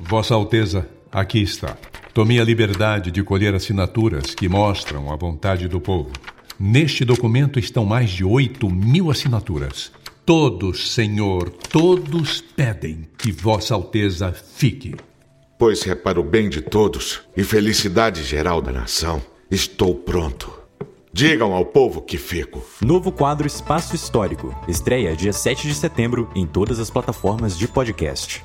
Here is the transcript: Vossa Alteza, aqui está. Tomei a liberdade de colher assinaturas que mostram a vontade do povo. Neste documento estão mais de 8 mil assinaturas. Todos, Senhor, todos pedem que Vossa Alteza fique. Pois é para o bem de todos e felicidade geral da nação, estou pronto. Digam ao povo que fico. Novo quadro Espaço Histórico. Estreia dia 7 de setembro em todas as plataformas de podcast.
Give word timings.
Vossa 0.00 0.34
Alteza, 0.34 0.88
aqui 1.10 1.42
está. 1.42 1.76
Tomei 2.14 2.40
a 2.40 2.44
liberdade 2.44 3.10
de 3.10 3.22
colher 3.22 3.54
assinaturas 3.54 4.34
que 4.34 4.48
mostram 4.48 5.12
a 5.12 5.16
vontade 5.16 5.68
do 5.68 5.80
povo. 5.80 6.10
Neste 6.58 7.04
documento 7.04 7.58
estão 7.58 7.84
mais 7.84 8.08
de 8.08 8.24
8 8.24 8.70
mil 8.70 9.10
assinaturas. 9.10 9.92
Todos, 10.24 10.92
Senhor, 10.92 11.50
todos 11.50 12.40
pedem 12.40 13.06
que 13.18 13.30
Vossa 13.30 13.74
Alteza 13.74 14.32
fique. 14.32 14.94
Pois 15.58 15.86
é 15.86 15.94
para 15.94 16.18
o 16.18 16.24
bem 16.24 16.48
de 16.48 16.62
todos 16.62 17.20
e 17.36 17.44
felicidade 17.44 18.24
geral 18.24 18.62
da 18.62 18.72
nação, 18.72 19.22
estou 19.50 19.94
pronto. 19.94 20.50
Digam 21.12 21.52
ao 21.52 21.66
povo 21.66 22.00
que 22.00 22.16
fico. 22.16 22.64
Novo 22.80 23.12
quadro 23.12 23.46
Espaço 23.46 23.94
Histórico. 23.94 24.54
Estreia 24.66 25.14
dia 25.14 25.34
7 25.34 25.68
de 25.68 25.74
setembro 25.74 26.30
em 26.34 26.46
todas 26.46 26.80
as 26.80 26.88
plataformas 26.88 27.58
de 27.58 27.68
podcast. 27.68 28.42